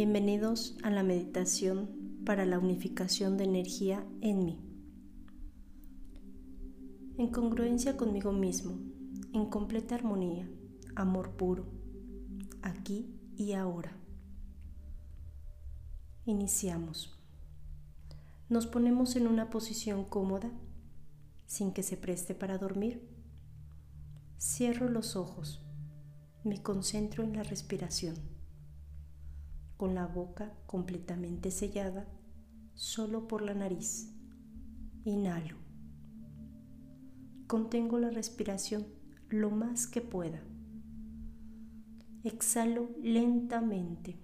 [0.00, 4.60] Bienvenidos a la meditación para la unificación de energía en mí.
[7.18, 8.78] En congruencia conmigo mismo,
[9.32, 10.48] en completa armonía,
[10.94, 11.66] amor puro,
[12.62, 13.90] aquí y ahora.
[16.26, 17.18] Iniciamos.
[18.48, 20.52] Nos ponemos en una posición cómoda,
[21.46, 23.04] sin que se preste para dormir.
[24.38, 25.60] Cierro los ojos,
[26.44, 28.37] me concentro en la respiración
[29.78, 32.04] con la boca completamente sellada
[32.74, 34.12] solo por la nariz.
[35.04, 35.56] Inhalo.
[37.46, 38.86] Contengo la respiración
[39.28, 40.42] lo más que pueda.
[42.24, 44.18] Exhalo lentamente,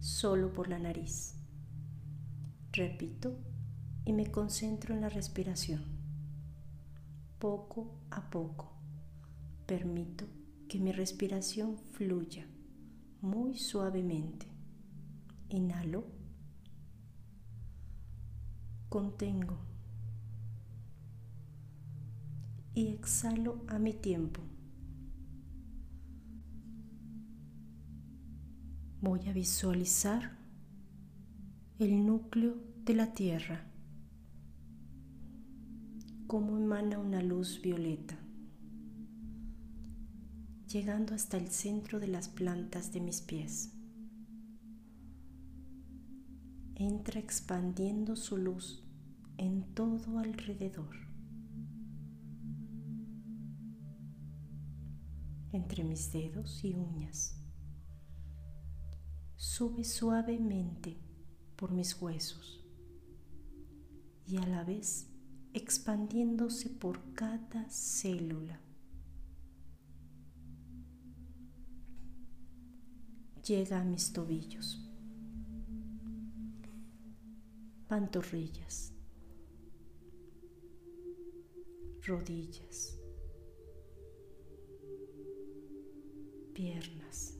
[0.00, 1.36] solo por la nariz.
[2.72, 3.38] Repito
[4.04, 5.84] y me concentro en la respiración.
[7.38, 8.72] Poco a poco
[9.66, 10.26] permito
[10.68, 12.44] que mi respiración fluya
[13.20, 14.46] muy suavemente.
[15.48, 16.04] Inhalo.
[18.88, 19.58] Contengo.
[22.74, 24.40] Y exhalo a mi tiempo.
[29.00, 30.36] Voy a visualizar
[31.78, 33.64] el núcleo de la Tierra,
[36.26, 38.18] como emana una luz violeta
[40.68, 43.72] llegando hasta el centro de las plantas de mis pies.
[46.74, 48.84] Entra expandiendo su luz
[49.38, 50.94] en todo alrededor.
[55.52, 57.42] Entre mis dedos y uñas.
[59.36, 60.98] Sube suavemente
[61.56, 62.62] por mis huesos
[64.26, 65.08] y a la vez
[65.54, 68.60] expandiéndose por cada célula
[73.48, 74.78] llega a mis tobillos,
[77.88, 78.92] pantorrillas,
[82.06, 83.00] rodillas,
[86.52, 87.38] piernas.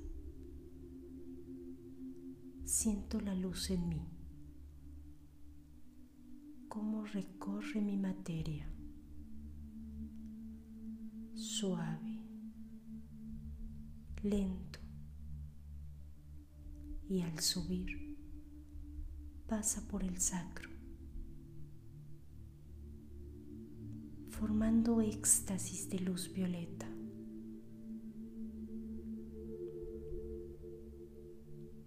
[2.64, 4.08] Siento la luz en mí,
[6.68, 8.66] cómo recorre mi materia,
[11.34, 12.22] suave,
[14.22, 14.67] lento
[17.08, 18.16] y al subir
[19.46, 20.68] pasa por el sacro,
[24.28, 26.86] formando éxtasis de luz violeta.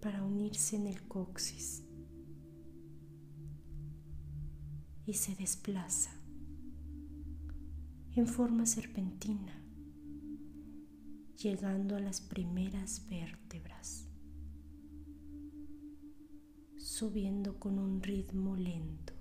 [0.02, 1.84] para unirse en el coxis
[5.06, 6.10] y se desplaza
[8.16, 9.54] en forma serpentina,
[11.36, 14.01] llegando a las primeras vértebras
[17.02, 19.12] subiendo con un ritmo lento,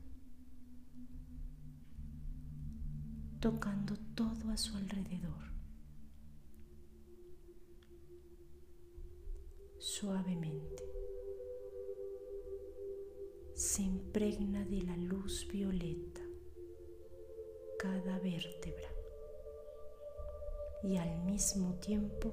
[3.39, 5.51] tocando todo a su alrededor.
[9.79, 10.83] Suavemente
[13.55, 16.21] se impregna de la luz violeta
[17.79, 18.89] cada vértebra
[20.83, 22.31] y al mismo tiempo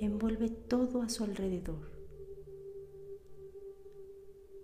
[0.00, 1.93] envuelve todo a su alrededor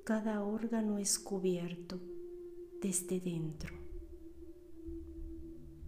[0.05, 2.01] cada órgano es cubierto
[2.81, 3.75] desde dentro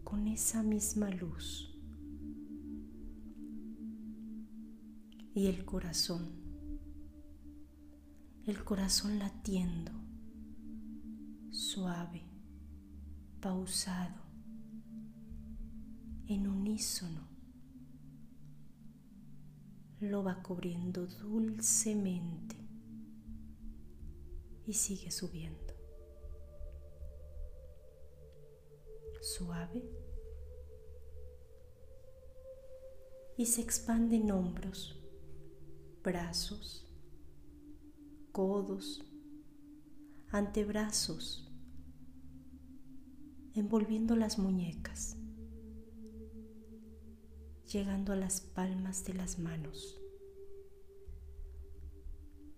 [0.05, 1.75] con esa misma luz.
[5.34, 6.28] Y el corazón,
[8.45, 9.92] el corazón latiendo,
[11.51, 12.22] suave,
[13.41, 14.21] pausado,
[16.27, 17.27] en unísono,
[20.01, 22.61] lo va cubriendo dulcemente
[24.66, 25.74] y sigue subiendo.
[29.20, 29.82] Suave.
[33.36, 35.00] Y se expande en hombros,
[36.03, 36.86] brazos,
[38.30, 39.03] codos,
[40.30, 41.50] antebrazos,
[43.54, 45.16] envolviendo las muñecas,
[47.66, 49.98] llegando a las palmas de las manos.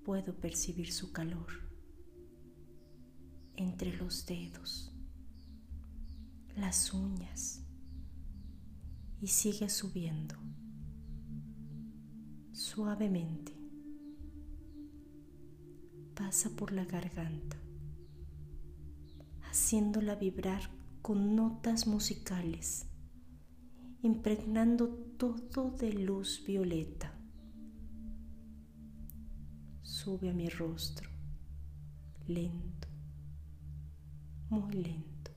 [0.04, 1.63] Puedo percibir su calor
[3.56, 4.92] entre los dedos,
[6.56, 7.62] las uñas
[9.20, 10.34] y sigue subiendo
[12.52, 13.52] suavemente.
[16.14, 17.56] Pasa por la garganta,
[19.42, 20.70] haciéndola vibrar
[21.02, 22.86] con notas musicales,
[24.02, 27.14] impregnando todo de luz violeta
[30.04, 31.08] sube a mi rostro,
[32.26, 32.83] lento,
[34.50, 35.30] muy lento.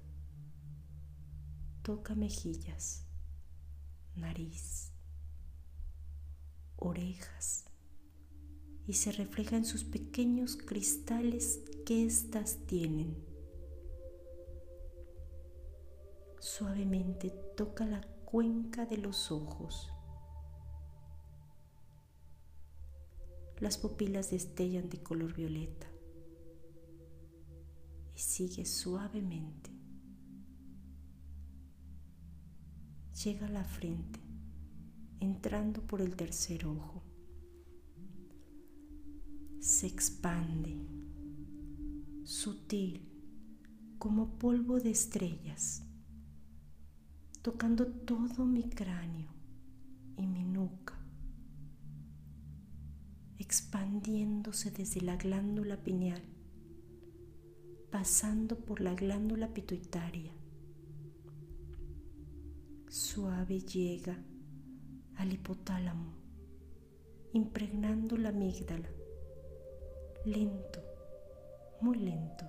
[1.82, 3.06] Toca mejillas,
[4.16, 4.92] nariz,
[6.76, 7.66] orejas
[8.86, 13.16] y se refleja en sus pequeños cristales que éstas tienen.
[16.40, 19.92] Suavemente toca la cuenca de los ojos.
[23.60, 25.88] Las pupilas destellan de color violeta
[28.18, 29.72] sigue suavemente.
[33.24, 34.20] Llega a la frente,
[35.20, 37.04] entrando por el tercer ojo.
[39.60, 40.78] Se expande,
[42.24, 43.08] sutil,
[43.98, 45.84] como polvo de estrellas,
[47.42, 49.32] tocando todo mi cráneo
[50.16, 50.98] y mi nuca
[53.48, 56.22] expandiéndose desde la glándula pineal,
[57.98, 60.32] pasando por la glándula pituitaria.
[62.88, 64.24] Suave llega
[65.16, 66.14] al hipotálamo,
[67.34, 68.88] impregnando la amígdala,
[70.26, 70.80] lento,
[71.82, 72.46] muy lento.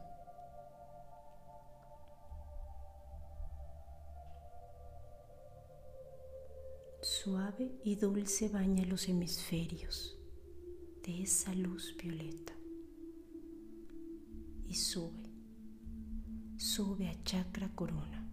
[7.01, 10.19] Suave y dulce baña los hemisferios
[11.07, 12.53] de esa luz violeta
[14.67, 15.28] y sube,
[16.59, 18.29] sube a chakra corona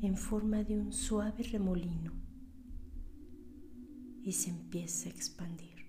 [0.00, 2.12] en forma de un suave remolino
[4.22, 5.84] y se empieza a expandir.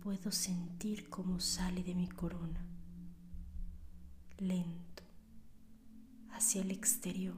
[0.00, 2.64] Puedo sentir cómo sale de mi corona,
[4.38, 5.02] lento,
[6.30, 7.34] hacia el exterior,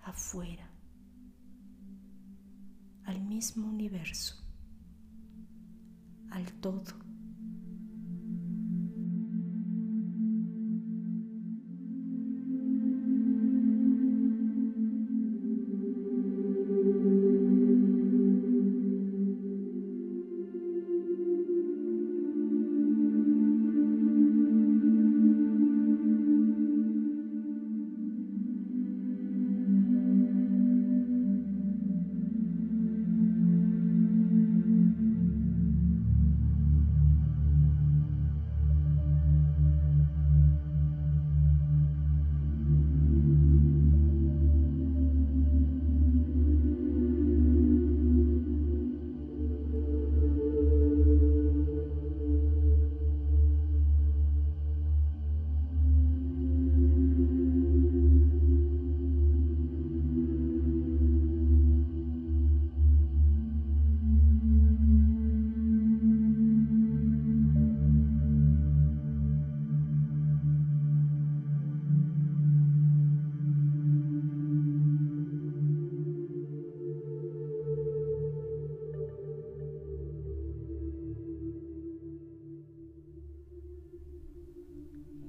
[0.00, 0.68] afuera
[3.04, 4.34] al mismo universo,
[6.30, 7.05] al todo.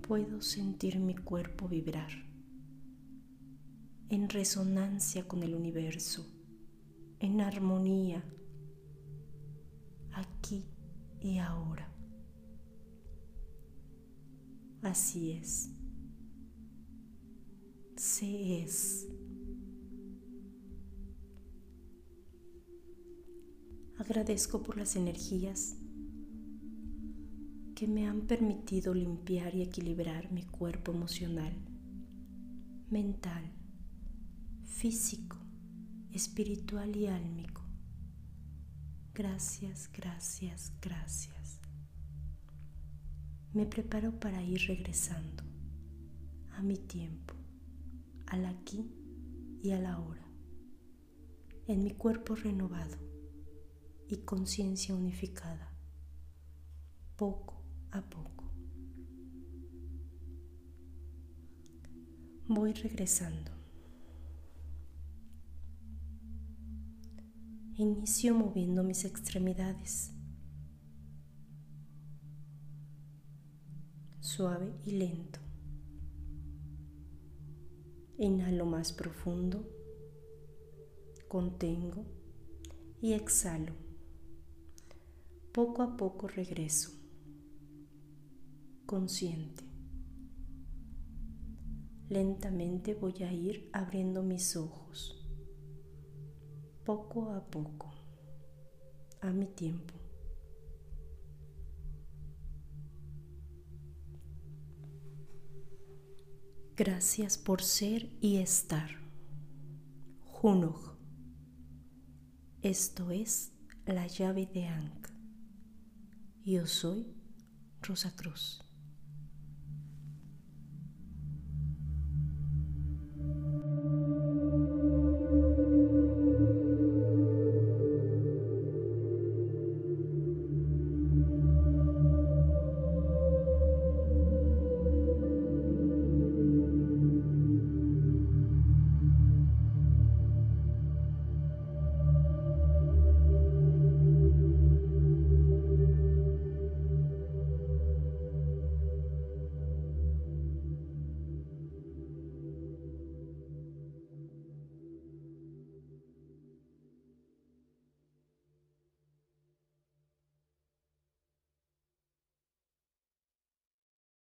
[0.07, 2.09] Puedo sentir mi cuerpo vibrar
[4.09, 6.25] en resonancia con el universo,
[7.19, 8.23] en armonía,
[10.13, 10.63] aquí
[11.19, 11.93] y ahora.
[14.81, 15.71] Así es.
[17.97, 19.09] Se es.
[23.97, 25.75] Agradezco por las energías
[27.77, 31.53] que me han permitido limpiar y equilibrar mi cuerpo emocional,
[32.89, 33.53] mental,
[34.63, 35.37] físico,
[36.11, 37.61] espiritual y álmico.
[39.13, 41.59] Gracias, gracias, gracias.
[43.53, 45.43] Me preparo para ir regresando
[46.53, 47.35] a mi tiempo,
[48.25, 48.91] al aquí
[49.61, 50.27] y a la hora,
[51.67, 52.97] en mi cuerpo renovado
[54.09, 55.77] y conciencia unificada,
[57.15, 57.56] poco
[57.91, 58.43] a poco.
[62.47, 63.51] Voy regresando.
[67.75, 70.11] Inicio moviendo mis extremidades.
[74.19, 75.39] Suave y lento.
[78.17, 79.67] Inhalo más profundo.
[81.27, 82.05] Contengo
[83.01, 83.73] y exhalo.
[85.51, 87.06] Poco a poco regreso
[88.87, 89.63] consciente.
[92.09, 95.27] Lentamente voy a ir abriendo mis ojos,
[96.85, 97.93] poco a poco.
[99.33, 99.93] mi tiempo.
[106.77, 108.89] Gracias por ser y estar.
[110.21, 110.97] Junog.
[112.61, 113.51] Esto es
[113.85, 115.09] la llave de Ankh.
[116.45, 117.13] Yo soy
[117.81, 118.66] Rosa Cruz.